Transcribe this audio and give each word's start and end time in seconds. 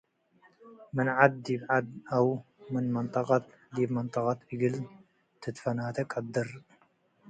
ምን 0.95 1.07
ዐድ 1.17 1.33
ዲብ 1.45 1.61
ዐድ 1.71 1.87
አው 2.15 2.27
ምን 2.73 2.85
መንጠቀት 2.95 3.43
ዲብ 3.75 3.89
መንጠቀት 3.97 4.39
እግል 4.51 4.75
ትትፈናቴ 5.41 5.97
ቀድር። 6.11 6.47